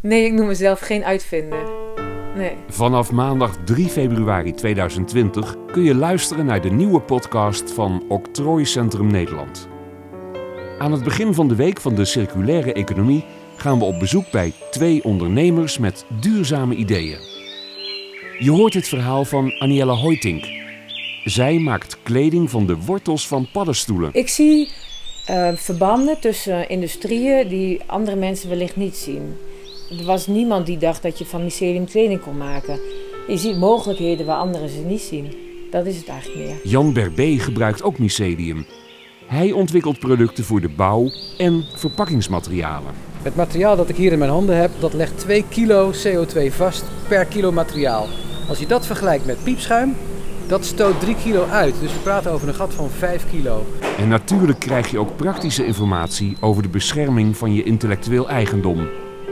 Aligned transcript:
Nee, 0.00 0.24
ik 0.24 0.32
noem 0.32 0.46
mezelf 0.46 0.80
geen 0.80 1.04
uitvinder. 1.04 1.62
Nee. 2.36 2.52
Vanaf 2.68 3.12
maandag 3.12 3.56
3 3.64 3.88
februari 3.88 4.54
2020 4.54 5.56
kun 5.72 5.82
je 5.82 5.94
luisteren 5.94 6.46
naar 6.46 6.60
de 6.60 6.70
nieuwe 6.70 7.00
podcast 7.00 7.70
van 7.70 8.04
Octrooicentrum 8.08 9.06
Nederland. 9.06 9.68
Aan 10.78 10.92
het 10.92 11.04
begin 11.04 11.34
van 11.34 11.48
de 11.48 11.54
week 11.54 11.80
van 11.80 11.94
de 11.94 12.04
circulaire 12.04 12.72
economie 12.72 13.24
gaan 13.56 13.78
we 13.78 13.84
op 13.84 13.98
bezoek 13.98 14.30
bij 14.30 14.52
twee 14.70 15.04
ondernemers 15.04 15.78
met 15.78 16.04
duurzame 16.20 16.74
ideeën. 16.74 17.18
Je 18.38 18.50
hoort 18.50 18.74
het 18.74 18.88
verhaal 18.88 19.24
van 19.24 19.52
Aniella 19.58 19.94
Hoytink. 19.94 20.44
Zij 21.24 21.58
maakt 21.58 22.02
kleding 22.02 22.50
van 22.50 22.66
de 22.66 22.76
wortels 22.76 23.28
van 23.28 23.48
paddenstoelen. 23.52 24.10
Ik 24.12 24.28
zie 24.28 24.70
uh, 25.30 25.48
verbanden 25.54 26.20
tussen 26.20 26.68
industrieën 26.68 27.48
die 27.48 27.80
andere 27.86 28.16
mensen 28.16 28.48
wellicht 28.48 28.76
niet 28.76 28.96
zien. 28.96 29.36
Er 29.90 30.04
was 30.04 30.26
niemand 30.26 30.66
die 30.66 30.78
dacht 30.78 31.02
dat 31.02 31.18
je 31.18 31.26
van 31.26 31.42
mycelium 31.42 31.86
kleding 31.86 32.20
kon 32.20 32.36
maken. 32.36 32.80
Je 33.28 33.36
ziet 33.36 33.56
mogelijkheden 33.56 34.26
waar 34.26 34.36
anderen 34.36 34.68
ze 34.68 34.78
niet 34.78 35.00
zien. 35.00 35.32
Dat 35.70 35.86
is 35.86 35.96
het 35.96 36.08
eigenlijk 36.08 36.46
meer. 36.46 36.56
Jan 36.62 36.92
Berbé 36.92 37.38
gebruikt 37.38 37.82
ook 37.82 37.98
mycelium. 37.98 38.66
Hij 39.26 39.52
ontwikkelt 39.52 39.98
producten 39.98 40.44
voor 40.44 40.60
de 40.60 40.68
bouw 40.68 41.10
en 41.38 41.64
verpakkingsmaterialen. 41.76 42.92
Het 43.22 43.36
materiaal 43.36 43.76
dat 43.76 43.88
ik 43.88 43.96
hier 43.96 44.12
in 44.12 44.18
mijn 44.18 44.30
handen 44.30 44.56
heb, 44.56 44.70
dat 44.78 44.92
legt 44.92 45.18
2 45.18 45.44
kilo 45.48 45.92
CO2 45.92 46.52
vast 46.52 46.84
per 47.08 47.24
kilo 47.24 47.52
materiaal. 47.52 48.06
Als 48.48 48.58
je 48.58 48.66
dat 48.66 48.86
vergelijkt 48.86 49.26
met 49.26 49.44
piepschuim, 49.44 49.94
dat 50.46 50.64
stoot 50.64 51.00
3 51.00 51.14
kilo 51.14 51.44
uit. 51.44 51.74
Dus 51.80 51.92
we 51.92 51.98
praten 51.98 52.30
over 52.30 52.48
een 52.48 52.54
gat 52.54 52.74
van 52.74 52.90
5 52.90 53.30
kilo. 53.30 53.66
En 53.98 54.08
natuurlijk 54.08 54.58
krijg 54.58 54.90
je 54.90 54.98
ook 54.98 55.16
praktische 55.16 55.66
informatie 55.66 56.36
over 56.40 56.62
de 56.62 56.68
bescherming 56.68 57.36
van 57.36 57.54
je 57.54 57.62
intellectueel 57.62 58.28
eigendom. 58.28 58.88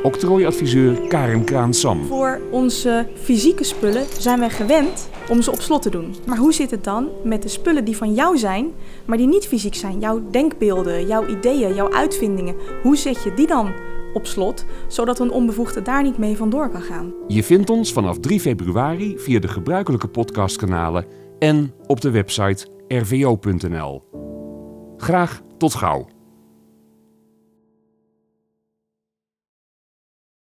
Octrooiadviseur 0.06 1.08
Karen 1.08 1.44
Kraan-Sam. 1.44 2.04
Voor 2.04 2.40
onze 2.50 3.06
fysieke 3.14 3.64
spullen 3.64 4.04
zijn 4.18 4.38
wij 4.38 4.50
gewend 4.50 5.08
om 5.28 5.42
ze 5.42 5.50
op 5.50 5.60
slot 5.60 5.82
te 5.82 5.90
doen. 5.90 6.14
Maar 6.26 6.36
hoe 6.36 6.52
zit 6.52 6.70
het 6.70 6.84
dan 6.84 7.08
met 7.24 7.42
de 7.42 7.48
spullen 7.48 7.84
die 7.84 7.96
van 7.96 8.14
jou 8.14 8.38
zijn, 8.38 8.72
maar 9.06 9.16
die 9.16 9.26
niet 9.26 9.46
fysiek 9.46 9.74
zijn? 9.74 10.00
Jouw 10.00 10.30
denkbeelden, 10.30 11.06
jouw 11.06 11.26
ideeën, 11.26 11.74
jouw 11.74 11.92
uitvindingen. 11.92 12.54
Hoe 12.82 12.96
zet 12.96 13.22
je 13.22 13.34
die 13.34 13.46
dan 13.46 13.72
op 14.14 14.26
slot, 14.26 14.64
zodat 14.88 15.18
een 15.18 15.30
onbevoegde 15.30 15.82
daar 15.82 16.02
niet 16.02 16.18
mee 16.18 16.36
vandoor 16.36 16.70
kan 16.70 16.82
gaan? 16.82 17.14
Je 17.28 17.42
vindt 17.42 17.70
ons 17.70 17.92
vanaf 17.92 18.18
3 18.18 18.40
februari 18.40 19.18
via 19.18 19.40
de 19.40 19.48
gebruikelijke 19.48 20.08
podcastkanalen 20.08 21.04
en 21.38 21.72
op 21.86 22.00
de 22.00 22.10
website 22.10 22.66
rvo.nl. 22.88 24.02
Graag 24.96 25.42
tot 25.58 25.74
gauw. 25.74 26.15